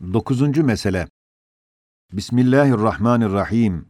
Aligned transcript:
Dokuzuncu 0.00 0.64
mesele. 0.64 1.06
Bismillahirrahmanirrahim. 2.12 3.84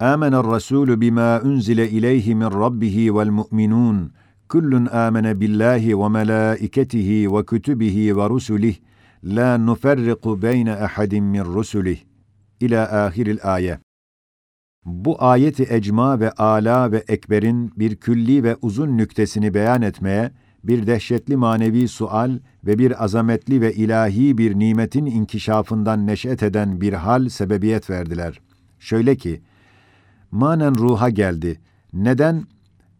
Âmener 0.00 0.44
Rasûlü 0.44 1.00
bimâ 1.00 1.40
unzile 1.44 1.90
ileyhi 1.90 2.34
min 2.34 2.44
rabbihi 2.44 3.14
vel 3.14 3.30
mu'minûn. 3.30 4.12
Kullun 4.48 4.86
âmene 4.86 5.40
billahi 5.40 5.98
ve 5.98 6.08
melâiketihi 6.08 7.32
ve 7.32 7.44
kütübihi 7.44 8.16
ve 8.16 8.28
rusulih. 8.28 8.76
La 9.24 9.58
nuferriku 9.58 10.42
beyne 10.42 10.72
ahadin 10.72 11.24
min 11.24 11.44
rusulih. 11.44 11.98
İlâ 12.60 13.04
ahiril 13.04 13.38
ayet. 13.42 13.80
Bu 14.84 15.24
ayeti 15.24 15.66
ecma 15.70 16.20
ve 16.20 16.30
ala 16.30 16.92
ve 16.92 17.04
ekberin 17.08 17.72
bir 17.76 17.96
külli 17.96 18.44
ve 18.44 18.56
uzun 18.62 18.98
nüktesini 18.98 19.54
beyan 19.54 19.82
etmeye, 19.82 20.32
bir 20.64 20.86
dehşetli 20.86 21.36
manevi 21.36 21.88
sual 21.88 22.38
ve 22.66 22.78
bir 22.78 23.04
azametli 23.04 23.60
ve 23.60 23.74
ilahi 23.74 24.38
bir 24.38 24.58
nimetin 24.58 25.06
inkişafından 25.06 26.06
neşet 26.06 26.42
eden 26.42 26.80
bir 26.80 26.92
hal 26.92 27.28
sebebiyet 27.28 27.90
verdiler. 27.90 28.40
Şöyle 28.78 29.16
ki, 29.16 29.40
manen 30.30 30.74
ruha 30.74 31.10
geldi. 31.10 31.60
Neden? 31.92 32.44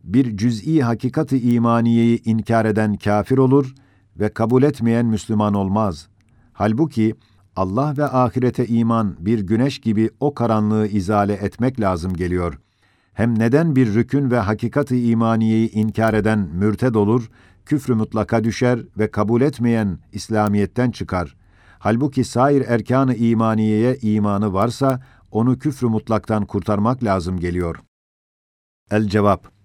Bir 0.05 0.37
cüz'i 0.37 0.83
hakikati 0.83 1.53
imaniyeyi 1.53 2.23
inkar 2.25 2.65
eden 2.65 2.95
kafir 2.95 3.39
olur 3.39 3.75
ve 4.17 4.29
kabul 4.29 4.63
etmeyen 4.63 5.07
Müslüman 5.07 5.55
olmaz. 5.55 6.09
Halbuki 6.53 7.15
Allah 7.57 7.95
ve 7.99 8.05
ahirete 8.05 8.67
iman 8.67 9.17
bir 9.19 9.39
güneş 9.39 9.79
gibi 9.79 10.11
o 10.21 10.35
karanlığı 10.35 10.87
izale 10.87 11.33
etmek 11.33 11.81
lazım 11.81 12.15
geliyor. 12.15 12.59
Hem 13.13 13.39
neden 13.39 13.77
bir 13.77 13.95
rükün 13.95 14.31
ve 14.31 14.39
hakikati 14.39 15.11
imaniyeyi 15.11 15.73
inkar 15.73 16.15
eden 16.15 16.39
mürted 16.39 16.95
olur 16.95 17.31
küfrü 17.67 17.95
mutlaka 17.95 18.45
düşer 18.45 18.81
ve 18.99 19.11
kabul 19.11 19.41
etmeyen 19.41 19.99
İslamiyet'ten 20.13 20.91
çıkar. 20.91 21.37
Halbuki 21.79 22.25
sair 22.25 22.65
erkanı 22.69 23.15
imaniyeye 23.15 23.97
imanı 24.03 24.53
varsa 24.53 25.03
onu 25.31 25.59
küfrü 25.59 25.87
mutlaktan 25.87 26.47
kurtarmak 26.47 27.05
lazım 27.05 27.41
geliyor. 27.41 27.77
El 28.91 29.09
cevap 29.09 29.61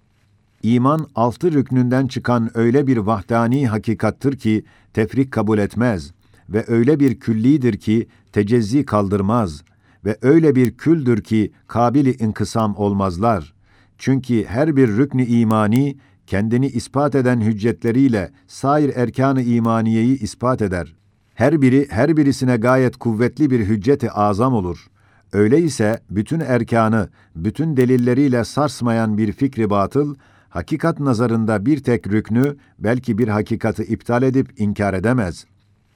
İman 0.64 1.08
altı 1.16 1.52
rüknünden 1.52 2.08
çıkan 2.08 2.58
öyle 2.58 2.88
bir 2.88 2.98
vahdani 2.98 3.68
hakikattır 3.68 4.38
ki 4.38 4.66
tefrik 4.94 5.32
kabul 5.32 5.58
etmez 5.58 6.12
ve 6.50 6.66
öyle 6.68 7.00
bir 7.00 7.20
küllidir 7.20 7.78
ki 7.78 8.08
tecezzi 8.32 8.86
kaldırmaz 8.86 9.64
ve 10.06 10.18
öyle 10.22 10.56
bir 10.56 10.78
küldür 10.78 11.24
ki 11.24 11.52
kabili 11.68 12.24
inkısam 12.24 12.76
olmazlar. 12.76 13.54
Çünkü 13.98 14.46
her 14.46 14.76
bir 14.76 14.88
rüknü 14.88 15.26
imani 15.26 15.98
kendini 16.28 16.68
ispat 16.68 17.16
eden 17.16 17.42
hüccetleriyle 17.42 18.32
sair 18.48 18.96
erkanı 18.96 19.42
imaniyeyi 19.42 20.20
ispat 20.20 20.62
eder. 20.62 20.96
Her 21.34 21.62
biri 21.62 21.88
her 21.90 22.18
birisine 22.18 22.58
gayet 22.58 22.98
kuvvetli 22.98 23.50
bir 23.50 23.60
hücceti 23.60 24.12
azam 24.12 24.54
olur. 24.54 24.88
Öyleyse 25.34 26.00
bütün 26.10 26.40
erkanı, 26.40 27.10
bütün 27.36 27.78
delilleriyle 27.78 28.44
sarsmayan 28.44 29.18
bir 29.18 29.32
fikri 29.32 29.70
batıl, 29.70 30.16
hakikat 30.50 31.00
nazarında 31.00 31.66
bir 31.66 31.84
tek 31.84 32.08
rüknü, 32.08 32.58
belki 32.80 33.18
bir 33.18 33.28
hakikati 33.28 33.84
iptal 33.84 34.24
edip 34.24 34.60
inkar 34.62 34.94
edemez. 34.94 35.46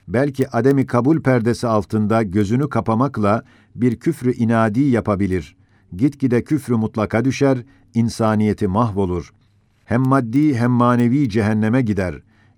Belki 0.07 0.49
ademi 0.49 0.85
kabul 0.85 1.21
perdesi 1.21 1.67
altında 1.67 2.23
gözünü 2.23 2.69
kapamakla 2.69 3.43
bir 3.75 3.99
küfrü 3.99 4.33
inadi 4.33 4.81
yapabilir. 4.81 5.55
Gitgide 5.95 6.43
küfrü 6.43 6.75
mutlaka 6.75 7.25
düşer, 7.25 7.57
insaniyeti 7.93 8.67
mahvolur 8.67 9.31
hem 9.89 10.01
maddi 10.01 10.57
hem 10.57 10.71
manevi 10.71 11.29
cehenneme 11.29 11.81
gider. 11.81 12.15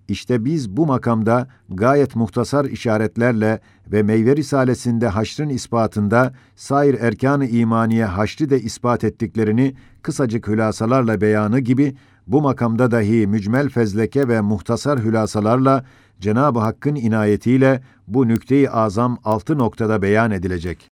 İşte 0.07 0.45
biz 0.45 0.77
bu 0.77 0.85
makamda 0.85 1.47
gayet 1.69 2.15
muhtasar 2.15 2.65
işaretlerle 2.65 3.59
ve 3.91 4.03
meyve 4.03 4.35
risalesinde 4.35 5.07
haşrın 5.07 5.49
ispatında 5.49 6.33
sair 6.55 6.93
erkan-ı 6.99 7.45
imaniye 7.45 8.05
haşrı 8.05 8.49
de 8.49 8.61
ispat 8.61 9.03
ettiklerini 9.03 9.75
kısacık 10.01 10.47
hülasalarla 10.47 11.21
beyanı 11.21 11.59
gibi 11.59 11.95
bu 12.27 12.41
makamda 12.41 12.91
dahi 12.91 13.27
mücmel 13.27 13.69
fezleke 13.69 14.27
ve 14.27 14.41
muhtasar 14.41 14.99
hülasalarla 14.99 15.85
Cenab-ı 16.19 16.59
Hakk'ın 16.59 16.95
inayetiyle 16.95 17.83
bu 18.07 18.27
nükte-i 18.27 18.69
azam 18.69 19.17
altı 19.23 19.57
noktada 19.57 20.01
beyan 20.01 20.31
edilecek. 20.31 20.89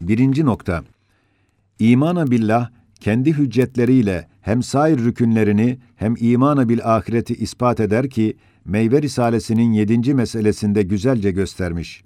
Birinci 0.00 0.44
nokta. 0.44 0.82
İmanı 1.78 2.30
billah, 2.30 2.70
kendi 3.00 3.32
hüccetleriyle 3.32 4.28
hem 4.48 4.62
sair 4.62 4.98
rükünlerini 4.98 5.78
hem 5.96 6.14
imanı 6.20 6.68
bil 6.68 6.80
ahireti 6.84 7.34
ispat 7.34 7.80
eder 7.80 8.10
ki, 8.10 8.36
Meyve 8.64 9.02
Risalesi'nin 9.02 9.72
yedinci 9.72 10.14
meselesinde 10.14 10.82
güzelce 10.82 11.30
göstermiş. 11.30 12.04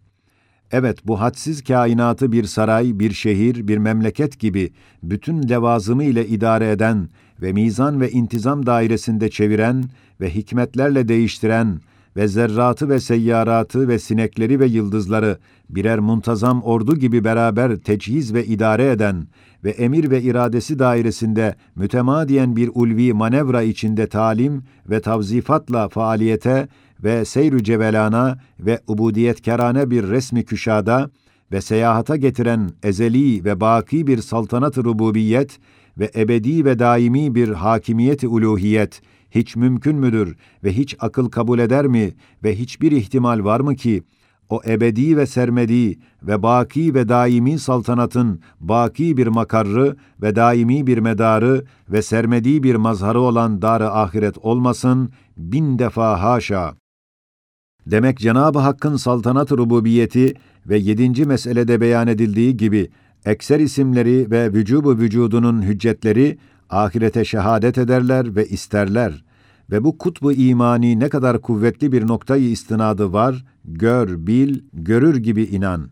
Evet, 0.71 0.99
bu 1.05 1.21
hadsiz 1.21 1.65
kainatı 1.65 2.33
bir 2.33 2.45
saray, 2.45 2.99
bir 2.99 3.13
şehir, 3.13 3.69
bir 3.69 3.79
memleket 3.79 4.39
gibi 4.39 4.73
bütün 5.03 5.49
levazımı 5.49 6.05
ile 6.05 6.27
idare 6.27 6.71
eden 6.71 7.09
ve 7.43 7.53
mizan 7.53 8.01
ve 8.01 8.11
intizam 8.11 8.67
dairesinde 8.67 9.31
çeviren 9.31 9.85
ve 10.21 10.35
hikmetlerle 10.35 11.09
değiştiren 11.09 11.81
ve 12.17 12.29
zerratı 12.29 12.89
ve 12.89 13.01
seyyaratı 13.01 13.89
ve 13.89 13.99
sinekleri 13.99 14.61
ve 14.61 14.67
yıldızları 14.67 15.39
birer 15.71 15.99
muntazam 15.99 16.63
ordu 16.63 16.97
gibi 16.97 17.25
beraber 17.25 17.77
teçhiz 17.77 18.35
ve 18.35 18.47
idare 18.47 18.91
eden 18.91 19.27
ve 19.65 19.71
emir 19.71 20.11
ve 20.11 20.23
iradesi 20.23 20.79
dairesinde 20.79 21.55
mütemadiyen 21.77 22.57
bir 22.57 22.71
ulvi 22.75 23.13
manevra 23.13 23.63
içinde 23.63 24.07
talim 24.07 24.63
ve 24.91 25.01
tavzifatla 25.01 25.89
faaliyete 25.89 26.69
ve 27.05 27.25
seyr 27.25 27.59
cevelana 27.59 28.39
ve 28.61 28.81
ubudiyetkarane 28.87 29.91
bir 29.91 30.09
resmi 30.09 30.45
küşada 30.45 31.11
ve 31.53 31.61
seyahata 31.61 32.17
getiren 32.17 32.71
ezeli 32.83 33.45
ve 33.45 33.61
baki 33.61 34.07
bir 34.07 34.19
saltanat-ı 34.19 34.85
rububiyet 34.85 35.59
ve 35.99 36.11
ebedi 36.17 36.65
ve 36.65 36.79
daimi 36.79 37.35
bir 37.35 37.49
hakimiyet-i 37.49 38.29
uluhiyet 38.29 39.03
hiç 39.35 39.57
mümkün 39.57 39.97
müdür 39.97 40.37
ve 40.65 40.73
hiç 40.73 40.97
akıl 41.01 41.29
kabul 41.29 41.59
eder 41.59 41.87
mi 41.87 42.13
ve 42.45 42.59
hiçbir 42.59 42.93
ihtimal 42.93 43.45
var 43.45 43.61
mı 43.61 43.77
ki 43.77 44.03
o 44.49 44.61
ebedi 44.67 45.17
ve 45.17 45.27
sermedi 45.27 45.99
ve 46.23 46.43
baki 46.43 46.95
ve 46.95 47.09
daimi 47.09 47.59
saltanatın 47.59 48.41
baki 48.61 49.17
bir 49.17 49.27
makarrı 49.27 49.97
ve 50.23 50.37
daimi 50.37 50.87
bir 50.87 50.99
medarı 50.99 51.65
ve 51.89 52.03
sermedi 52.03 52.63
bir 52.63 52.75
mazharı 52.75 53.21
olan 53.21 53.63
dar-ı 53.63 53.91
ahiret 53.91 54.39
olmasın 54.39 55.13
bin 55.37 55.79
defa 55.79 56.23
haşa. 56.23 56.75
Demek 57.87 58.19
Cenab-ı 58.19 58.59
Hakk'ın 58.59 58.97
saltanat 58.97 59.53
rububiyeti 59.53 60.35
ve 60.67 60.79
yedinci 60.79 61.25
meselede 61.25 61.81
beyan 61.81 62.09
edildiği 62.09 62.57
gibi 62.57 62.91
ekser 63.25 63.61
isimleri 63.61 64.31
ve 64.31 64.53
vücubu 64.53 64.99
vücudunun 64.99 65.63
hüccetleri 65.63 66.39
ahirete 66.73 67.25
şehadet 67.25 67.79
ederler 67.79 68.37
ve 68.37 68.47
isterler 68.47 69.25
ve 69.71 69.85
bu 69.85 69.99
kutbu 69.99 70.33
imani 70.33 71.01
ne 71.01 71.09
kadar 71.09 71.41
kuvvetli 71.41 71.93
bir 71.93 72.07
noktayı 72.07 72.51
istinadı 72.51 73.13
var, 73.13 73.45
gör, 73.65 74.27
bil, 74.27 74.61
görür 74.73 75.17
gibi 75.17 75.43
inan. 75.43 75.91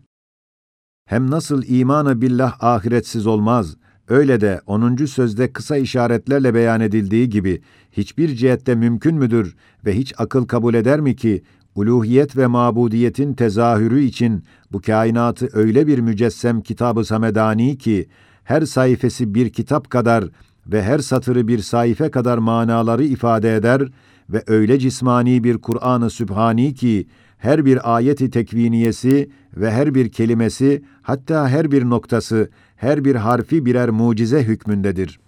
Hem 1.04 1.30
nasıl 1.30 1.62
imanı 1.66 2.20
billah 2.20 2.64
ahiretsiz 2.64 3.26
olmaz, 3.26 3.76
öyle 4.08 4.40
de 4.40 4.60
10. 4.66 4.96
sözde 4.96 5.52
kısa 5.52 5.76
işaretlerle 5.76 6.54
beyan 6.54 6.80
edildiği 6.80 7.28
gibi 7.28 7.62
hiçbir 7.92 8.34
cihette 8.34 8.74
mümkün 8.74 9.16
müdür 9.16 9.56
ve 9.84 9.96
hiç 9.96 10.14
akıl 10.18 10.46
kabul 10.46 10.74
eder 10.74 11.00
mi 11.00 11.16
ki 11.16 11.42
uluhiyet 11.74 12.36
ve 12.36 12.46
mabudiyetin 12.46 13.34
tezahürü 13.34 14.00
için 14.00 14.44
bu 14.72 14.80
kainatı 14.80 15.48
öyle 15.52 15.86
bir 15.86 15.98
mücessem 15.98 16.60
kitabı 16.60 17.04
samedani 17.04 17.78
ki 17.78 18.08
her 18.44 18.62
sayfası 18.62 19.34
bir 19.34 19.50
kitap 19.50 19.90
kadar 19.90 20.24
ve 20.72 20.82
her 20.82 20.98
satırı 20.98 21.48
bir 21.48 21.58
sayfe 21.58 22.10
kadar 22.10 22.38
manaları 22.38 23.04
ifade 23.04 23.56
eder 23.56 23.82
ve 24.30 24.44
öyle 24.46 24.78
cismani 24.78 25.44
bir 25.44 25.58
Kur'an-ı 25.58 26.10
Sübhani 26.10 26.74
ki 26.74 27.06
her 27.38 27.64
bir 27.64 27.96
ayeti 27.96 28.30
tekviniyesi 28.30 29.30
ve 29.56 29.70
her 29.70 29.94
bir 29.94 30.08
kelimesi 30.08 30.82
hatta 31.02 31.48
her 31.48 31.70
bir 31.70 31.84
noktası, 31.84 32.50
her 32.76 33.04
bir 33.04 33.14
harfi 33.14 33.66
birer 33.66 33.90
mucize 33.90 34.42
hükmündedir. 34.42 35.20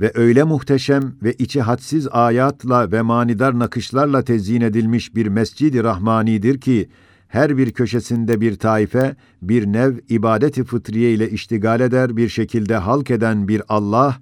Ve 0.00 0.12
öyle 0.14 0.42
muhteşem 0.42 1.14
ve 1.22 1.32
içi 1.32 1.60
hadsiz 1.62 2.08
ayatla 2.10 2.92
ve 2.92 3.02
manidar 3.02 3.58
nakışlarla 3.58 4.22
tezyin 4.22 4.60
edilmiş 4.60 5.14
bir 5.14 5.26
mescid-i 5.26 5.84
rahmanidir 5.84 6.60
ki, 6.60 6.88
her 7.28 7.56
bir 7.56 7.72
köşesinde 7.72 8.40
bir 8.40 8.56
taife, 8.56 9.16
bir 9.42 9.66
nev 9.66 9.94
ibadeti 10.08 10.64
fıtriye 10.64 11.12
ile 11.12 11.30
iştigal 11.30 11.80
eder 11.80 12.16
bir 12.16 12.28
şekilde 12.28 12.76
halk 12.76 13.10
eden 13.10 13.48
bir 13.48 13.62
Allah, 13.68 14.16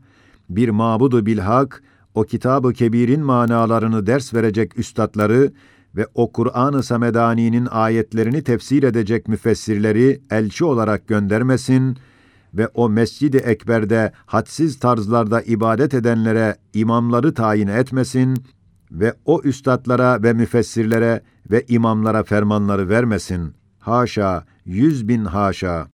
bir 0.49 0.69
mabudu 0.69 1.27
bilhak, 1.27 1.83
o 2.15 2.23
kitabı 2.23 2.73
kebirin 2.73 3.21
manalarını 3.21 4.07
ders 4.07 4.35
verecek 4.35 4.79
üstadları 4.79 5.53
ve 5.97 6.07
o 6.15 6.33
Kur'an-ı 6.33 6.83
Samedani'nin 6.83 7.69
ayetlerini 7.71 8.43
tefsir 8.43 8.83
edecek 8.83 9.29
müfessirleri 9.29 10.21
elçi 10.31 10.65
olarak 10.65 11.09
göndermesin 11.09 11.99
ve 12.55 12.69
o 12.69 12.89
Mescid-i 12.89 13.37
Ekber'de 13.37 14.13
hadsiz 14.27 14.79
tarzlarda 14.79 15.43
ibadet 15.43 15.95
edenlere 15.95 16.57
imamları 16.75 17.35
tayin 17.35 17.69
etmesin 17.69 18.45
ve 18.91 19.15
o 19.25 19.41
üstadlara 19.45 20.23
ve 20.23 20.33
müfessirlere 20.33 21.23
ve 21.51 21.65
imamlara 21.69 22.23
fermanları 22.23 22.89
vermesin. 22.89 23.55
haşa, 23.79 24.45
yüz 24.65 25.09
bin 25.09 25.25
haşa. 25.25 25.94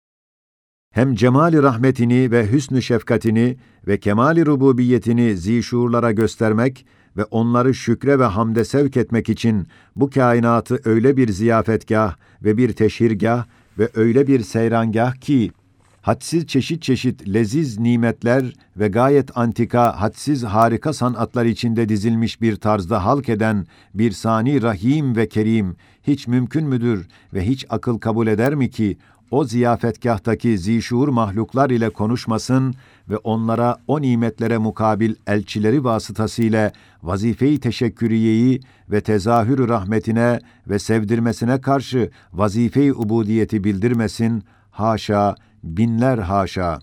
Hem 0.96 1.16
cemali 1.16 1.64
rahmetini 1.64 2.32
ve 2.32 2.52
hüsnü 2.52 2.82
şefkatini 2.82 3.58
ve 3.88 4.00
kemali 4.00 4.46
rububiyetini 4.46 5.38
zişuurlara 5.38 6.12
göstermek 6.12 6.86
ve 7.18 7.24
onları 7.24 7.74
şükre 7.74 8.20
ve 8.20 8.24
hamde 8.24 8.66
sevk 8.66 8.98
etmek 8.98 9.30
için 9.30 9.68
bu 9.96 10.10
kainatı 10.10 10.80
öyle 10.86 11.18
bir 11.18 11.32
ziyafetgah 11.32 12.16
ve 12.44 12.58
bir 12.58 12.74
teşhirgah 12.74 13.46
ve 13.80 13.90
öyle 13.96 14.28
bir 14.28 14.40
seyrangah 14.40 15.16
ki, 15.16 15.52
hadsiz 16.02 16.48
çeşit 16.48 16.82
çeşit 16.82 17.34
leziz 17.34 17.80
nimetler 17.80 18.54
ve 18.78 18.88
gayet 18.88 19.38
antika, 19.38 20.02
hadsiz 20.02 20.44
harika 20.44 20.94
sanatlar 20.94 21.46
içinde 21.46 21.90
dizilmiş 21.90 22.42
bir 22.42 22.56
tarzda 22.56 23.06
halk 23.06 23.30
eden 23.30 23.66
bir 23.94 24.12
sani 24.12 24.62
rahim 24.62 25.16
ve 25.16 25.28
kerim 25.28 25.76
hiç 26.04 26.28
mümkün 26.28 26.68
müdür 26.68 27.08
ve 27.34 27.48
hiç 27.48 27.66
akıl 27.70 27.98
kabul 27.98 28.28
eder 28.28 28.56
mi 28.56 28.70
ki 28.70 28.98
o 29.32 29.44
ziyafetgahtaki 29.44 30.58
zişuur 30.58 31.08
mahluklar 31.08 31.70
ile 31.70 31.90
konuşmasın 31.90 32.76
ve 33.10 33.18
onlara 33.18 33.78
o 33.88 34.02
nimetlere 34.02 34.58
mukabil 34.58 35.16
elçileri 35.28 35.84
vasıtasıyla 35.84 36.72
vazife-i 37.04 37.60
teşekküriyeyi 37.60 38.60
ve 38.92 39.02
tezahür 39.02 39.68
rahmetine 39.68 40.40
ve 40.68 40.80
sevdirmesine 40.80 41.62
karşı 41.62 42.12
vazife-i 42.34 42.94
ubudiyeti 42.94 43.64
bildirmesin, 43.64 44.44
haşa, 44.72 45.36
binler 45.64 46.18
haşa. 46.18 46.80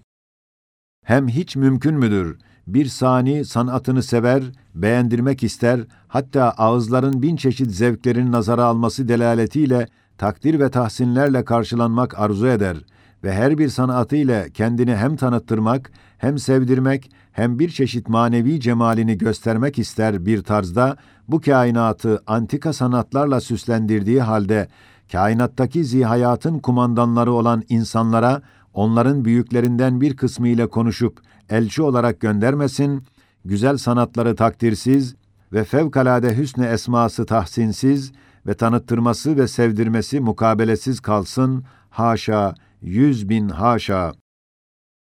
Hem 1.05 1.29
hiç 1.29 1.57
mümkün 1.57 1.95
müdür, 1.95 2.39
bir 2.67 2.87
sani 2.87 3.45
sanatını 3.45 4.03
sever, 4.03 4.43
beğendirmek 4.75 5.43
ister, 5.43 5.81
hatta 6.09 6.51
ağızların 6.51 7.23
bin 7.23 7.37
çeşit 7.37 7.71
zevklerin 7.71 8.33
nazara 8.33 8.65
alması 8.65 9.09
delaletiyle 9.09 9.89
takdir 10.19 10.61
ve 10.61 10.71
tahsinlerle 10.71 11.45
karşılanmak 11.45 12.19
arzu 12.19 12.47
eder 12.47 12.77
ve 13.25 13.33
her 13.33 13.59
bir 13.59 13.69
sanatı 13.69 14.17
ile 14.17 14.49
kendini 14.55 14.97
hem 14.97 15.17
tanıttırmak, 15.17 15.93
hem 16.19 16.39
sevdirmek, 16.39 17.11
hem 17.33 17.59
bir 17.59 17.71
çeşit 17.71 18.09
manevi 18.09 18.61
cemalini 18.61 19.19
göstermek 19.19 19.79
ister 19.79 20.27
bir 20.27 20.43
tarzda, 20.43 20.97
bu 21.29 21.41
kainatı 21.41 22.23
antika 22.27 22.73
sanatlarla 22.73 23.41
süslendirdiği 23.41 24.21
halde, 24.21 24.69
kainattaki 25.13 25.85
zihayatın 25.85 26.59
kumandanları 26.59 27.33
olan 27.33 27.63
insanlara, 27.69 28.43
onların 28.75 29.25
büyüklerinden 29.25 30.01
bir 30.01 30.17
kısmı 30.17 30.49
ile 30.49 30.67
konuşup, 30.67 31.21
elçi 31.51 31.83
olarak 31.83 32.21
göndermesin, 32.21 33.05
güzel 33.45 33.77
sanatları 33.77 34.37
takdirsiz 34.37 35.15
ve 35.53 35.65
fevkalade 35.65 36.37
hüsnü 36.37 36.67
esması 36.67 37.27
tahsinsiz, 37.27 38.13
ve 38.47 38.55
tanıttırması 38.55 39.37
ve 39.37 39.49
sevdirmesi 39.49 40.21
mukabelesiz 40.21 41.01
kalsın, 41.01 41.65
haşa, 41.91 42.55
yüz 42.81 43.29
bin 43.29 43.49
haşa. 43.49 44.13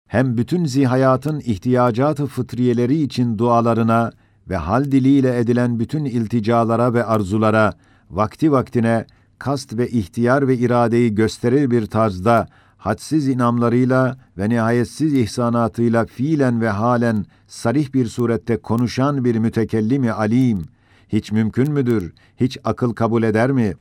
Hem 0.06 0.36
bütün 0.36 0.64
zihayatın 0.64 1.40
ihtiyacatı 1.40 2.26
fıtriyeleri 2.26 3.02
için 3.02 3.38
dualarına 3.38 4.12
ve 4.48 4.56
hal 4.56 4.84
diliyle 4.84 5.38
edilen 5.38 5.78
bütün 5.78 6.04
ilticalara 6.04 6.94
ve 6.94 7.04
arzulara, 7.04 7.72
vakti 8.10 8.52
vaktine, 8.52 9.06
kast 9.38 9.76
ve 9.76 9.88
ihtiyar 9.88 10.48
ve 10.48 10.56
iradeyi 10.56 11.14
gösterir 11.14 11.70
bir 11.70 11.86
tarzda, 11.86 12.48
hadsiz 12.78 13.28
inamlarıyla 13.28 14.16
ve 14.38 14.48
nihayetsiz 14.48 15.14
ihsanatıyla 15.14 16.06
fiilen 16.06 16.60
ve 16.60 16.68
halen 16.68 17.24
sarih 17.46 17.94
bir 17.94 18.06
surette 18.06 18.56
konuşan 18.56 19.24
bir 19.24 19.36
mütekellimi 19.36 20.12
alim, 20.12 20.64
hiç 21.08 21.32
mümkün 21.32 21.72
müdür, 21.72 22.12
hiç 22.36 22.58
akıl 22.64 22.92
kabul 22.92 23.22
eder 23.22 23.52
mi? 23.52 23.74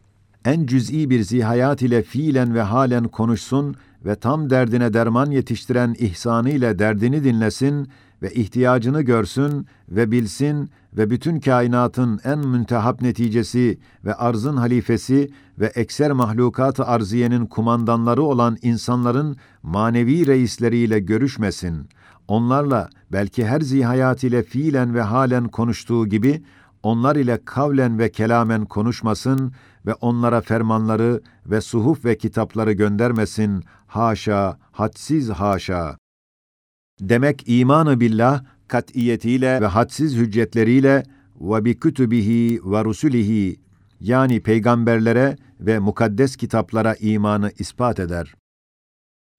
En 0.45 0.65
cüz'i 0.65 1.09
bir 1.09 1.23
zihayat 1.23 1.81
ile 1.81 2.03
fiilen 2.03 2.53
ve 2.53 2.61
halen 2.61 3.07
konuşsun 3.07 3.75
ve 4.05 4.15
tam 4.15 4.49
derdine 4.49 4.93
derman 4.93 5.31
yetiştiren 5.31 5.95
ihsanı 5.99 6.49
ile 6.49 6.79
derdini 6.79 7.23
dinlesin 7.23 7.87
ve 8.21 8.33
ihtiyacını 8.33 9.01
görsün 9.01 9.67
ve 9.89 10.11
bilsin 10.11 10.69
ve 10.93 11.09
bütün 11.09 11.39
kainatın 11.39 12.19
en 12.23 12.39
müntehap 12.39 13.01
neticesi 13.01 13.79
ve 14.05 14.13
arzın 14.13 14.57
halifesi 14.57 15.29
ve 15.59 15.65
ekser 15.65 16.11
mahlukat-ı 16.11 16.85
arziyenin 16.85 17.45
kumandanları 17.45 18.23
olan 18.23 18.57
insanların 18.61 19.37
manevi 19.63 20.27
reisleriyle 20.27 20.99
görüşmesin. 20.99 21.89
Onlarla 22.27 22.89
belki 23.11 23.45
her 23.45 23.61
zihayat 23.61 24.23
ile 24.23 24.43
fiilen 24.43 24.93
ve 24.93 25.01
halen 25.01 25.47
konuştuğu 25.47 26.07
gibi 26.07 26.43
onlar 26.83 27.15
ile 27.15 27.39
kavlen 27.45 27.99
ve 27.99 28.11
kelamen 28.11 28.65
konuşmasın 28.65 29.53
ve 29.85 29.93
onlara 29.93 30.41
fermanları 30.41 31.21
ve 31.45 31.61
suhuf 31.61 32.05
ve 32.05 32.17
kitapları 32.17 32.71
göndermesin, 32.71 33.63
haşa, 33.87 34.57
hadsiz 34.71 35.29
haşa. 35.29 35.97
Demek 37.01 37.43
imanı 37.47 37.99
billah, 37.99 38.43
kat'iyetiyle 38.67 39.61
ve 39.61 39.65
hadsiz 39.65 40.15
hüccetleriyle 40.15 41.03
ve 41.41 41.65
bi 41.65 41.79
kütübihi 41.79 42.59
ve 42.65 42.85
rusulihi 42.85 43.59
yani 43.99 44.43
peygamberlere 44.43 45.35
ve 45.59 45.79
mukaddes 45.79 46.35
kitaplara 46.35 46.95
imanı 46.95 47.51
ispat 47.59 47.99
eder. 47.99 48.35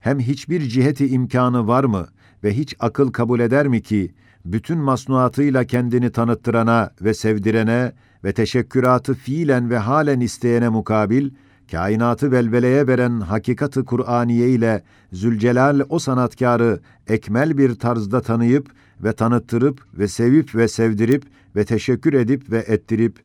Hem 0.02 0.20
hiçbir 0.20 0.60
ciheti 0.60 1.08
imkanı 1.08 1.66
var 1.66 1.84
mı 1.84 2.06
ve 2.44 2.56
hiç 2.56 2.74
akıl 2.78 3.12
kabul 3.12 3.40
eder 3.40 3.68
mi 3.68 3.82
ki 3.82 4.14
bütün 4.44 4.78
masnuatıyla 4.78 5.64
kendini 5.64 6.12
tanıttırana 6.12 6.90
ve 7.00 7.14
sevdirene 7.14 7.92
ve 8.24 8.32
teşekküratı 8.32 9.14
fiilen 9.14 9.70
ve 9.70 9.78
halen 9.78 10.20
isteyene 10.20 10.68
mukabil, 10.68 11.30
kainatı 11.70 12.32
velveleye 12.32 12.86
veren 12.86 13.20
hakikatı 13.20 13.84
Kur'aniye 13.84 14.48
ile 14.48 14.82
Zülcelal 15.12 15.80
o 15.88 15.98
sanatkarı 15.98 16.80
ekmel 17.06 17.58
bir 17.58 17.74
tarzda 17.74 18.20
tanıyıp 18.20 18.70
ve 19.00 19.12
tanıttırıp 19.12 19.86
ve 19.94 20.08
sevip 20.08 20.54
ve 20.54 20.68
sevdirip 20.68 21.24
ve 21.56 21.64
teşekkür 21.64 22.12
edip 22.12 22.50
ve 22.50 22.58
ettirip 22.58 23.18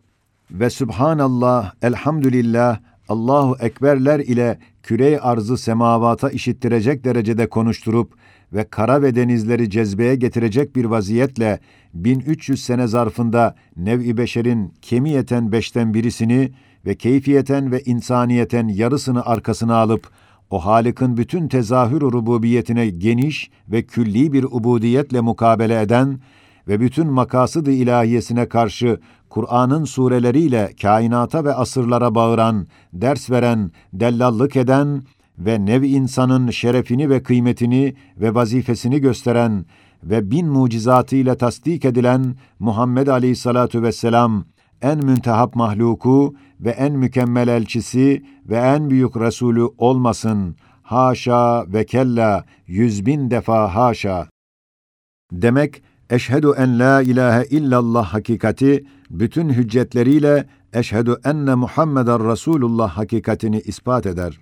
ve 0.51 0.69
Subhanallah, 0.69 1.73
Elhamdülillah, 1.81 2.79
Allahu 3.09 3.57
Ekberler 3.59 4.19
ile 4.19 4.59
küre 4.83 5.19
arzı 5.19 5.57
semavata 5.57 6.29
işittirecek 6.29 7.03
derecede 7.03 7.49
konuşturup 7.49 8.13
ve 8.53 8.63
kara 8.63 9.01
ve 9.01 9.15
denizleri 9.15 9.69
cezbeye 9.69 10.15
getirecek 10.15 10.75
bir 10.75 10.85
vaziyetle 10.85 11.59
1300 11.93 12.63
sene 12.63 12.87
zarfında 12.87 13.55
nev-i 13.77 14.17
beşerin 14.17 14.73
kemiyeten 14.81 15.51
beşten 15.51 15.93
birisini 15.93 16.51
ve 16.85 16.95
keyfiyeten 16.95 17.71
ve 17.71 17.81
insaniyeten 17.81 18.67
yarısını 18.67 19.25
arkasına 19.25 19.75
alıp 19.75 20.09
o 20.49 20.65
Halık'ın 20.65 21.17
bütün 21.17 21.47
tezahür 21.47 22.01
rububiyetine 22.01 22.89
geniş 22.89 23.51
ve 23.67 23.83
külli 23.83 24.33
bir 24.33 24.43
ubudiyetle 24.43 25.21
mukabele 25.21 25.81
eden 25.81 26.19
ve 26.67 26.79
bütün 26.79 27.07
makasıd-ı 27.07 27.71
ilahiyesine 27.71 28.49
karşı 28.49 28.99
Kur'an'ın 29.29 29.85
sureleriyle 29.85 30.73
kainata 30.81 31.45
ve 31.45 31.53
asırlara 31.53 32.15
bağıran, 32.15 32.67
ders 32.93 33.31
veren, 33.31 33.71
dellallık 33.93 34.55
eden 34.55 35.03
ve 35.39 35.65
nev 35.65 35.83
insanın 35.83 36.49
şerefini 36.49 37.09
ve 37.09 37.23
kıymetini 37.23 37.93
ve 38.17 38.35
vazifesini 38.35 38.99
gösteren 39.01 39.65
ve 40.03 40.31
bin 40.31 40.47
mucizatıyla 40.47 41.35
tasdik 41.35 41.85
edilen 41.85 42.35
Muhammed 42.59 43.07
Aleyhissalatu 43.07 43.83
vesselam 43.83 44.45
en 44.83 45.05
müntehap 45.05 45.55
mahluku 45.55 46.35
ve 46.59 46.69
en 46.69 46.93
mükemmel 46.93 47.47
elçisi 47.47 48.23
ve 48.45 48.57
en 48.57 48.89
büyük 48.89 49.17
Resulü 49.17 49.63
olmasın. 49.77 50.55
Haşa 50.81 51.73
ve 51.73 51.85
kella 51.85 52.45
yüz 52.67 53.05
bin 53.05 53.31
defa 53.31 53.75
haşa. 53.75 54.29
Demek 55.31 55.83
eşhedü 56.09 56.51
en 56.57 56.79
la 56.79 57.01
ilahe 57.01 57.45
illallah 57.45 58.05
hakikati 58.05 58.85
bütün 59.09 59.49
hüccetleriyle 59.49 60.47
eşhedü 60.73 61.15
enne 61.25 61.55
Muhammeden 61.55 62.31
Resulullah 62.31 62.89
hakikatini 62.89 63.59
ispat 63.59 64.05
eder. 64.05 64.39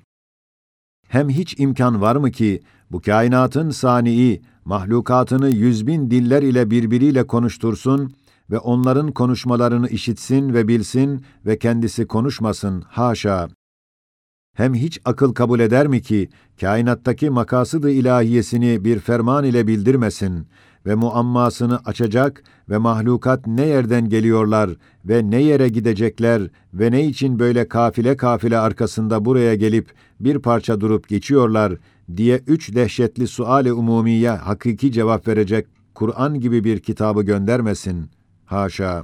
Hem 1.07 1.29
hiç 1.29 1.59
imkan 1.59 2.01
var 2.01 2.15
mı 2.15 2.31
ki 2.31 2.61
bu 2.91 3.01
kainatın 3.01 3.69
sani'i, 3.69 4.41
mahlukatını 4.65 5.49
yüz 5.49 5.87
bin 5.87 6.11
diller 6.11 6.43
ile 6.43 6.71
birbiriyle 6.71 7.27
konuştursun 7.27 8.13
ve 8.51 8.59
onların 8.59 9.11
konuşmalarını 9.11 9.89
işitsin 9.89 10.53
ve 10.53 10.67
bilsin 10.67 11.25
ve 11.45 11.59
kendisi 11.59 12.07
konuşmasın, 12.07 12.81
haşa. 12.81 13.49
Hem 14.55 14.73
hiç 14.73 15.01
akıl 15.05 15.33
kabul 15.33 15.59
eder 15.59 15.87
mi 15.87 16.01
ki, 16.01 16.29
kainattaki 16.61 17.29
makasıdı 17.29 17.91
ilahiyesini 17.91 18.85
bir 18.85 18.99
ferman 18.99 19.43
ile 19.43 19.67
bildirmesin 19.67 20.47
ve 20.85 20.95
muammasını 20.95 21.79
açacak 21.85 22.43
ve 22.69 22.77
mahlukat 22.77 23.47
ne 23.47 23.65
yerden 23.65 24.09
geliyorlar 24.09 24.69
ve 25.05 25.31
ne 25.31 25.41
yere 25.41 25.69
gidecekler 25.69 26.41
ve 26.73 26.91
ne 26.91 27.05
için 27.05 27.39
böyle 27.39 27.67
kafile 27.67 28.17
kafile 28.17 28.57
arkasında 28.57 29.25
buraya 29.25 29.55
gelip 29.55 29.93
bir 30.19 30.39
parça 30.39 30.81
durup 30.81 31.07
geçiyorlar 31.09 31.73
diye 32.17 32.41
üç 32.47 32.75
dehşetli 32.75 33.27
sual-i 33.27 33.73
umumiye 33.73 34.29
hakiki 34.29 34.91
cevap 34.91 35.27
verecek 35.27 35.67
Kur'an 35.93 36.39
gibi 36.39 36.63
bir 36.63 36.79
kitabı 36.79 37.23
göndermesin. 37.23 38.20
Haşa! 38.51 39.03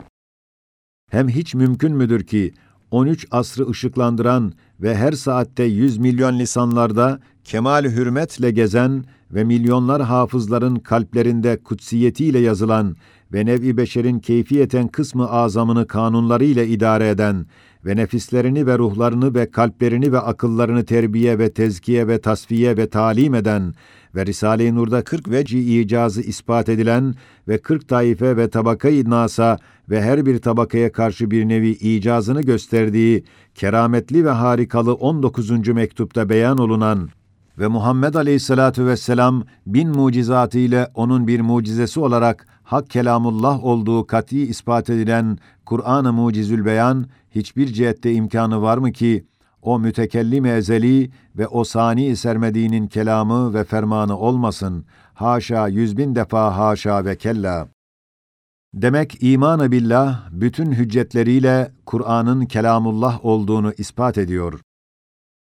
Hem 1.11 1.29
hiç 1.29 1.55
mümkün 1.55 1.95
müdür 1.95 2.23
ki, 2.23 2.53
13 2.91 3.27
asrı 3.31 3.69
ışıklandıran 3.69 4.53
ve 4.79 4.95
her 4.95 5.11
saatte 5.11 5.63
100 5.63 5.97
milyon 5.97 6.39
lisanlarda 6.39 7.19
kemal 7.43 7.83
hürmetle 7.83 8.51
gezen 8.51 9.05
ve 9.31 9.43
milyonlar 9.43 10.01
hafızların 10.01 10.75
kalplerinde 10.75 11.63
kutsiyetiyle 11.63 12.39
yazılan 12.39 12.95
ve 13.33 13.45
nev-i 13.45 13.77
beşerin 13.77 14.19
keyfiyeten 14.19 14.87
kısmı 14.87 15.29
azamını 15.29 15.87
kanunlarıyla 15.87 16.63
idare 16.63 17.09
eden 17.09 17.45
ve 17.87 17.95
nefislerini 17.95 18.67
ve 18.67 18.77
ruhlarını 18.77 19.35
ve 19.35 19.51
kalplerini 19.51 20.11
ve 20.11 20.19
akıllarını 20.19 20.85
terbiye 20.85 21.39
ve 21.39 21.53
tezkiye 21.53 22.07
ve 22.07 22.21
tasfiye 22.21 22.77
ve 22.77 22.89
talim 22.89 23.35
eden 23.35 23.73
ve 24.15 24.25
Risale-i 24.25 24.75
Nur'da 24.75 25.03
40 25.03 25.29
veci 25.29 25.79
icazı 25.79 26.21
ispat 26.21 26.69
edilen 26.69 27.15
ve 27.47 27.57
40 27.57 27.87
taife 27.87 28.37
ve 28.37 28.49
tabakayı 28.49 29.09
nasa 29.09 29.57
ve 29.89 30.01
her 30.01 30.25
bir 30.25 30.39
tabakaya 30.39 30.91
karşı 30.91 31.31
bir 31.31 31.47
nevi 31.47 31.69
icazını 31.69 32.41
gösterdiği 32.41 33.23
kerametli 33.55 34.25
ve 34.25 34.29
harikalı 34.29 34.93
19. 34.93 35.67
mektupta 35.67 36.29
beyan 36.29 36.57
olunan 36.57 37.09
ve 37.59 37.67
Muhammed 37.67 38.13
Aleyhisselatü 38.13 38.85
Vesselam 38.85 39.43
bin 39.67 39.89
mucizatı 39.89 40.59
ile 40.59 40.87
onun 40.95 41.27
bir 41.27 41.41
mucizesi 41.41 41.99
olarak 41.99 42.47
hak 42.63 42.89
kelamullah 42.89 43.63
olduğu 43.63 44.07
kati 44.07 44.39
ispat 44.39 44.89
edilen 44.89 45.37
Kur'an-ı 45.65 46.13
Mucizül 46.13 46.65
Beyan 46.65 47.05
hiçbir 47.37 47.67
cihette 47.67 48.13
imkanı 48.13 48.61
var 48.61 48.77
mı 48.77 48.91
ki 48.91 49.27
o 49.61 49.79
mütekellim 49.79 50.45
ezeli 50.45 51.11
ve 51.35 51.47
o 51.47 51.63
sani 51.63 52.15
sermediğinin 52.15 52.87
kelamı 52.87 53.53
ve 53.53 53.63
fermanı 53.63 54.17
olmasın. 54.17 54.85
Haşa 55.13 55.67
yüz 55.67 55.97
bin 55.97 56.15
defa 56.15 56.57
haşa 56.57 57.05
ve 57.05 57.15
kella. 57.15 57.67
Demek 58.73 59.17
imanı 59.23 59.71
billah 59.71 60.29
bütün 60.31 60.71
hüccetleriyle 60.71 61.71
Kur'an'ın 61.85 62.45
kelamullah 62.45 63.25
olduğunu 63.25 63.73
ispat 63.77 64.17
ediyor. 64.17 64.59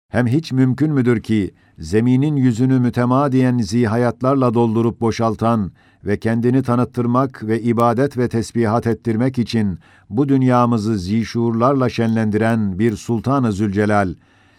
Hem 0.08 0.26
hiç 0.26 0.52
mümkün 0.52 0.92
müdür 0.92 1.22
ki 1.22 1.54
zeminin 1.78 2.36
yüzünü 2.36 2.80
mütemadiyen 2.80 3.58
zihayatlarla 3.58 4.54
doldurup 4.54 5.00
boşaltan 5.00 5.72
ve 6.06 6.18
kendini 6.18 6.62
tanıttırmak 6.62 7.46
ve 7.46 7.60
ibadet 7.60 8.18
ve 8.18 8.28
tesbihat 8.28 8.86
ettirmek 8.86 9.38
için 9.38 9.78
bu 10.10 10.28
dünyamızı 10.28 10.98
zişuurlarla 10.98 11.88
şenlendiren 11.88 12.78
bir 12.78 12.96
Sultan-ı 12.96 13.52
Zülcelal, 13.52 14.14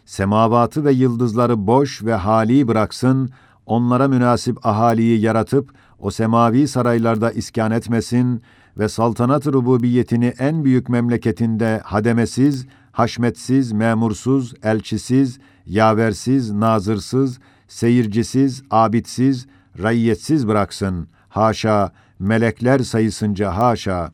semavatı 0.06 0.86
ve 0.86 0.92
yıldızları 0.92 1.68
boş 1.68 2.04
ve 2.04 2.14
hali 2.14 2.68
bıraksın, 2.68 3.30
onlara 3.66 4.08
münasip 4.08 4.66
ahaliyi 4.66 5.20
yaratıp, 5.22 5.72
o 6.00 6.12
semavi 6.12 6.68
saraylarda 6.68 7.32
iskan 7.32 7.72
etmesin 7.72 8.42
ve 8.78 8.90
saltanat 8.90 9.48
rububiyetini 9.48 10.34
en 10.40 10.64
büyük 10.64 10.90
memleketinde 10.90 11.82
hademesiz, 11.84 12.68
haşmetsiz, 12.92 13.72
memursuz, 13.72 14.54
elçisiz, 14.64 15.40
yaversiz, 15.66 16.52
nazırsız, 16.52 17.40
seyircisiz, 17.68 18.64
abidsiz, 18.72 19.48
rayyetsiz 19.80 20.48
bıraksın. 20.48 21.08
Haşa, 21.36 21.92
melekler 22.20 22.80
sayısınca 22.80 23.58
haşa. 23.58 24.12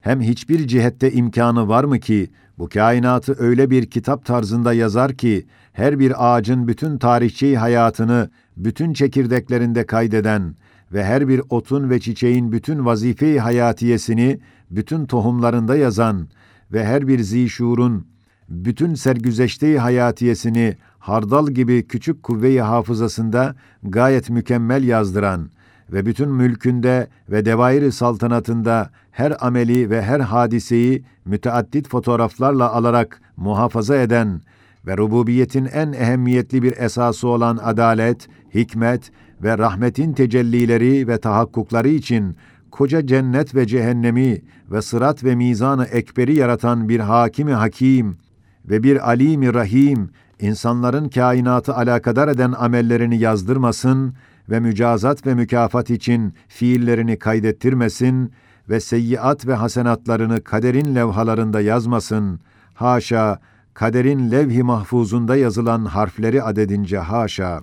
Hem 0.00 0.20
hiçbir 0.20 0.66
cihette 0.66 1.12
imkanı 1.12 1.68
var 1.68 1.84
mı 1.84 2.00
ki, 2.00 2.30
bu 2.58 2.68
kainatı 2.68 3.36
öyle 3.38 3.70
bir 3.70 3.86
kitap 3.86 4.24
tarzında 4.24 4.72
yazar 4.72 5.12
ki, 5.12 5.46
her 5.72 5.98
bir 5.98 6.34
ağacın 6.34 6.68
bütün 6.68 6.98
tarihçi 6.98 7.56
hayatını, 7.56 8.30
bütün 8.56 8.92
çekirdeklerinde 8.92 9.86
kaydeden 9.86 10.54
ve 10.92 11.04
her 11.04 11.28
bir 11.28 11.42
otun 11.50 11.90
ve 11.90 12.00
çiçeğin 12.00 12.52
bütün 12.52 12.84
vazife-i 12.84 13.40
hayatiyesini, 13.40 14.40
bütün 14.70 15.06
tohumlarında 15.06 15.76
yazan 15.76 16.28
ve 16.72 16.84
her 16.84 17.08
bir 17.08 17.20
zişurun, 17.20 18.06
bütün 18.48 18.94
sergüzeşte 18.94 19.78
hayatiyesini 19.78 20.76
hardal 20.98 21.50
gibi 21.50 21.86
küçük 21.86 22.22
kuvve-i 22.22 22.60
hafızasında 22.60 23.54
gayet 23.82 24.30
mükemmel 24.30 24.82
yazdıran 24.82 25.50
ve 25.92 26.06
bütün 26.06 26.28
mülkünde 26.28 27.08
ve 27.30 27.44
devairi 27.44 27.92
saltanatında 27.92 28.90
her 29.10 29.46
ameli 29.46 29.90
ve 29.90 30.02
her 30.02 30.20
hadiseyi 30.20 31.04
müteaddit 31.24 31.88
fotoğraflarla 31.88 32.72
alarak 32.72 33.20
muhafaza 33.36 33.96
eden 33.96 34.40
ve 34.86 34.96
rububiyetin 34.96 35.64
en 35.64 35.92
ehemmiyetli 35.92 36.62
bir 36.62 36.76
esası 36.76 37.28
olan 37.28 37.58
adalet, 37.62 38.28
hikmet 38.54 39.10
ve 39.42 39.58
rahmetin 39.58 40.12
tecellileri 40.12 41.08
ve 41.08 41.18
tahakkukları 41.18 41.88
için 41.88 42.36
koca 42.70 43.06
cennet 43.06 43.54
ve 43.54 43.66
cehennemi 43.66 44.42
ve 44.70 44.82
sırat 44.82 45.24
ve 45.24 45.34
mizanı 45.34 45.84
ekberi 45.84 46.36
yaratan 46.36 46.88
bir 46.88 47.00
hakimi 47.00 47.52
hakim 47.52 48.16
ve 48.64 48.82
bir 48.82 49.08
alimi 49.08 49.54
rahim, 49.54 50.10
insanların 50.40 51.08
kainatı 51.08 51.74
alakadar 51.74 52.28
eden 52.28 52.52
amellerini 52.52 53.18
yazdırmasın 53.18 54.14
ve 54.50 54.60
mücazat 54.60 55.26
ve 55.26 55.34
mükafat 55.34 55.90
için 55.90 56.34
fiillerini 56.48 57.18
kaydettirmesin 57.18 58.32
ve 58.68 58.80
seyyiat 58.80 59.46
ve 59.46 59.54
hasenatlarını 59.54 60.44
kaderin 60.44 60.94
levhalarında 60.94 61.60
yazmasın. 61.60 62.40
Haşa, 62.74 63.40
kaderin 63.74 64.30
levh-i 64.30 64.62
mahfuzunda 64.62 65.36
yazılan 65.36 65.84
harfleri 65.84 66.42
adedince 66.42 66.98
haşa. 66.98 67.62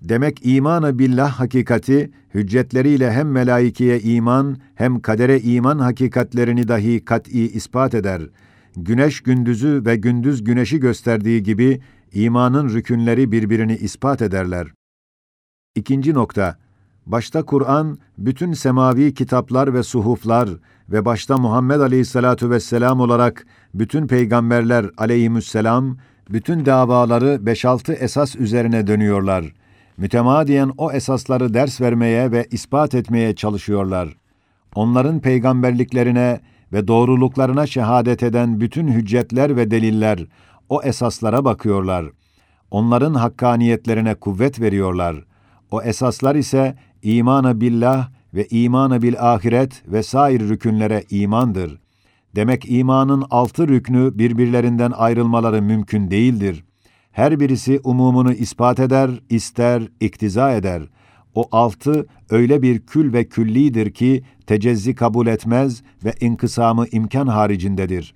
Demek 0.00 0.46
imanı 0.46 0.98
billah 0.98 1.30
hakikati, 1.30 2.10
hüccetleriyle 2.34 3.12
hem 3.12 3.30
melaikeye 3.30 4.00
iman, 4.00 4.56
hem 4.74 5.00
kadere 5.00 5.40
iman 5.40 5.78
hakikatlerini 5.78 6.68
dahi 6.68 7.04
kat'i 7.04 7.40
ispat 7.40 7.94
eder. 7.94 8.22
Güneş 8.76 9.20
gündüzü 9.20 9.82
ve 9.86 9.96
gündüz 9.96 10.44
güneşi 10.44 10.80
gösterdiği 10.80 11.42
gibi, 11.42 11.80
imanın 12.12 12.68
rükünleri 12.68 13.32
birbirini 13.32 13.76
ispat 13.76 14.22
ederler. 14.22 14.66
İkinci 15.76 16.14
nokta, 16.14 16.56
başta 17.06 17.42
Kur'an, 17.42 17.98
bütün 18.18 18.52
semavi 18.52 19.14
kitaplar 19.14 19.74
ve 19.74 19.82
suhuflar 19.82 20.48
ve 20.88 21.04
başta 21.04 21.38
Muhammed 21.38 21.80
Aleyhisselatu 21.80 22.50
Vesselam 22.50 23.00
olarak 23.00 23.46
bütün 23.74 24.06
peygamberler 24.06 24.86
aleyhimüsselam, 24.98 25.96
bütün 26.30 26.66
davaları 26.66 27.46
beş-altı 27.46 27.92
esas 27.92 28.36
üzerine 28.36 28.86
dönüyorlar. 28.86 29.44
Mütemadiyen 29.96 30.72
o 30.78 30.92
esasları 30.92 31.54
ders 31.54 31.80
vermeye 31.80 32.32
ve 32.32 32.46
ispat 32.50 32.94
etmeye 32.94 33.34
çalışıyorlar. 33.34 34.16
Onların 34.74 35.20
peygamberliklerine 35.20 36.40
ve 36.72 36.88
doğruluklarına 36.88 37.66
şehadet 37.66 38.22
eden 38.22 38.60
bütün 38.60 38.88
hüccetler 38.88 39.56
ve 39.56 39.70
deliller 39.70 40.26
o 40.68 40.82
esaslara 40.82 41.44
bakıyorlar. 41.44 42.06
Onların 42.70 43.14
hakkaniyetlerine 43.14 44.14
kuvvet 44.14 44.60
veriyorlar.'' 44.60 45.31
O 45.72 45.82
esaslar 45.82 46.34
ise 46.34 46.74
imana 47.02 47.60
billah 47.60 48.10
ve 48.34 48.46
imana 48.50 49.02
bil 49.02 49.14
ahiret 49.20 49.82
ve 49.86 50.02
sair 50.02 50.40
rükünlere 50.40 51.04
imandır. 51.10 51.80
Demek 52.36 52.70
imanın 52.70 53.24
altı 53.30 53.68
rüknü 53.68 54.18
birbirlerinden 54.18 54.90
ayrılmaları 54.90 55.62
mümkün 55.62 56.10
değildir. 56.10 56.64
Her 57.12 57.40
birisi 57.40 57.80
umumunu 57.84 58.32
ispat 58.32 58.80
eder, 58.80 59.10
ister, 59.30 59.82
iktiza 60.00 60.52
eder. 60.52 60.82
O 61.34 61.48
altı 61.52 62.06
öyle 62.30 62.62
bir 62.62 62.86
kül 62.86 63.12
ve 63.12 63.28
küllidir 63.28 63.90
ki 63.90 64.22
tecezzi 64.46 64.94
kabul 64.94 65.26
etmez 65.26 65.82
ve 66.04 66.14
inkısamı 66.20 66.86
imkan 66.92 67.26
haricindedir. 67.26 68.14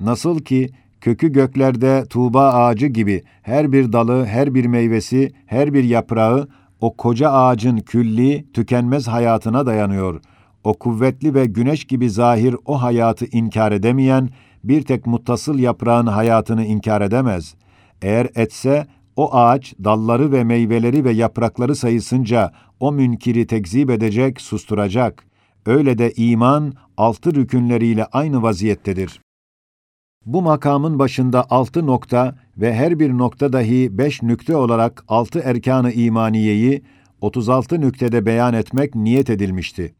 Nasıl 0.00 0.38
ki 0.38 0.70
kökü 1.04 1.32
göklerde 1.32 2.04
tuğba 2.10 2.52
ağacı 2.52 2.86
gibi 2.86 3.22
her 3.42 3.72
bir 3.72 3.92
dalı, 3.92 4.26
her 4.26 4.54
bir 4.54 4.64
meyvesi, 4.64 5.32
her 5.46 5.74
bir 5.74 5.84
yaprağı 5.84 6.48
o 6.80 6.96
koca 6.96 7.30
ağacın 7.30 7.76
külli, 7.76 8.52
tükenmez 8.52 9.08
hayatına 9.08 9.66
dayanıyor. 9.66 10.20
O 10.64 10.74
kuvvetli 10.74 11.34
ve 11.34 11.44
güneş 11.44 11.84
gibi 11.84 12.10
zahir 12.10 12.56
o 12.66 12.82
hayatı 12.82 13.26
inkar 13.26 13.72
edemeyen, 13.72 14.28
bir 14.64 14.82
tek 14.82 15.06
muttasıl 15.06 15.58
yaprağın 15.58 16.06
hayatını 16.06 16.64
inkar 16.64 17.00
edemez. 17.00 17.54
Eğer 18.02 18.28
etse, 18.34 18.86
o 19.16 19.34
ağaç 19.34 19.74
dalları 19.84 20.32
ve 20.32 20.44
meyveleri 20.44 21.04
ve 21.04 21.10
yaprakları 21.10 21.76
sayısınca 21.76 22.52
o 22.80 22.92
münkiri 22.92 23.46
tekzip 23.46 23.90
edecek, 23.90 24.40
susturacak. 24.40 25.24
Öyle 25.66 25.98
de 25.98 26.12
iman 26.16 26.72
altı 26.96 27.34
rükünleriyle 27.34 28.04
aynı 28.04 28.42
vaziyettedir. 28.42 29.20
Bu 30.26 30.42
makamın 30.42 30.98
başında 30.98 31.46
altı 31.50 31.86
nokta 31.86 32.34
ve 32.58 32.74
her 32.74 32.98
bir 32.98 33.18
nokta 33.18 33.52
dahi 33.52 33.98
beş 33.98 34.22
nükte 34.22 34.56
olarak 34.56 35.04
altı 35.08 35.40
erkanı 35.44 35.92
imaniyeyi 35.92 36.82
36 37.20 37.80
nüktede 37.80 38.26
beyan 38.26 38.54
etmek 38.54 38.94
niyet 38.94 39.30
edilmişti. 39.30 39.94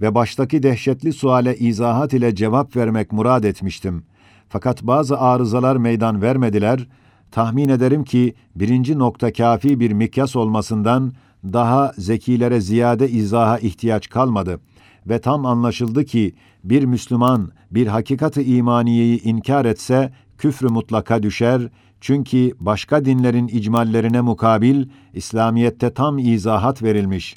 Ve 0.00 0.14
baştaki 0.14 0.62
dehşetli 0.62 1.12
suale 1.12 1.56
izahat 1.56 2.12
ile 2.12 2.34
cevap 2.34 2.76
vermek 2.76 3.12
murad 3.12 3.44
etmiştim. 3.44 4.04
Fakat 4.48 4.82
bazı 4.82 5.18
arızalar 5.18 5.76
meydan 5.76 6.22
vermediler, 6.22 6.88
tahmin 7.30 7.68
ederim 7.68 8.04
ki 8.04 8.34
birinci 8.56 8.98
nokta 8.98 9.32
kafi 9.32 9.80
bir 9.80 9.92
mikyas 9.92 10.36
olmasından 10.36 11.12
daha 11.44 11.92
zekilere 11.98 12.60
ziyade 12.60 13.10
izaha 13.10 13.58
ihtiyaç 13.58 14.08
kalmadı 14.08 14.60
ve 15.06 15.20
tam 15.20 15.46
anlaşıldı 15.46 16.04
ki 16.04 16.34
bir 16.64 16.84
Müslüman 16.84 17.50
bir 17.70 17.86
hakikati 17.86 18.42
imaniyeyi 18.56 19.22
inkar 19.22 19.64
etse 19.64 20.12
küfrü 20.38 20.68
mutlaka 20.68 21.22
düşer 21.22 21.68
çünkü 22.00 22.52
başka 22.60 23.04
dinlerin 23.04 23.48
icmallerine 23.48 24.20
mukabil 24.20 24.86
İslamiyette 25.14 25.94
tam 25.94 26.18
izahat 26.18 26.82
verilmiş. 26.82 27.36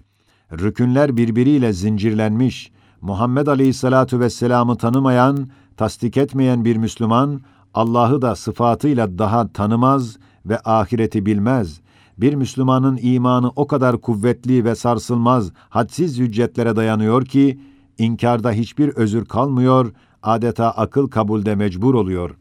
Rükünler 0.51 1.17
birbiriyle 1.17 1.74
zincirlenmiş. 1.74 2.71
Muhammed 3.01 3.47
Aleyhisselatu 3.47 4.19
vesselam'ı 4.19 4.77
tanımayan, 4.77 5.50
tasdik 5.77 6.17
etmeyen 6.17 6.65
bir 6.65 6.75
Müslüman 6.75 7.41
Allah'ı 7.74 8.21
da 8.21 8.36
sıfatıyla 8.36 9.17
daha 9.17 9.47
tanımaz 9.47 10.17
ve 10.45 10.59
ahireti 10.65 11.25
bilmez. 11.25 11.81
Bir 12.17 12.33
Müslümanın 12.33 13.00
imanı 13.01 13.51
o 13.55 13.67
kadar 13.67 14.01
kuvvetli 14.01 14.65
ve 14.65 14.75
sarsılmaz, 14.75 15.51
hadsiz 15.69 16.19
hüccetlere 16.19 16.75
dayanıyor 16.75 17.25
ki, 17.25 17.59
inkarda 17.97 18.51
hiçbir 18.51 18.89
özür 18.89 19.25
kalmıyor, 19.25 19.93
adeta 20.24 20.71
akıl 20.71 21.07
kabulde 21.07 21.55
mecbur 21.55 21.93
oluyor. 21.93 22.36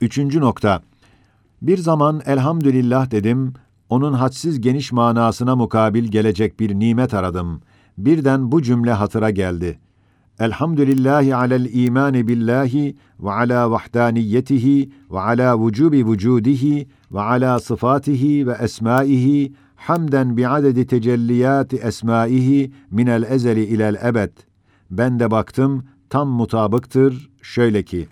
Üçüncü 0.00 0.40
nokta. 0.40 0.82
Bir 1.62 1.78
zaman 1.78 2.22
elhamdülillah 2.26 3.10
dedim, 3.10 3.54
onun 3.88 4.12
hadsiz 4.12 4.60
geniş 4.60 4.92
manasına 4.92 5.56
mukabil 5.56 6.04
gelecek 6.04 6.60
bir 6.60 6.78
nimet 6.78 7.14
aradım. 7.14 7.60
Birden 7.98 8.52
bu 8.52 8.62
cümle 8.62 8.92
hatıra 8.92 9.30
geldi. 9.30 9.78
Elhamdülillahi 10.40 11.34
alel 11.34 11.70
imani 11.72 12.28
billahi 12.28 12.96
ve 13.20 13.30
ala 13.30 13.70
vahdaniyetihi 13.70 14.90
ve 15.10 15.20
ala 15.20 15.66
vücubi 15.66 16.06
vücudihi 16.06 16.88
ve 17.12 17.20
ala 17.20 17.60
sıfatihi 17.60 18.46
ve 18.46 18.56
esmaihi 18.60 19.52
hamden 19.76 20.36
bi 20.36 20.48
adedi 20.48 20.86
tecelliyati 20.86 21.76
esmaihi 21.76 22.72
minel 22.90 23.22
ezeli 23.22 23.64
ilel 23.64 23.96
ebed. 24.04 24.32
Ben 24.90 25.18
de 25.18 25.30
baktım 25.30 25.84
tam 26.10 26.28
mutabıktır 26.28 27.30
şöyle 27.42 27.82
ki 27.82 28.08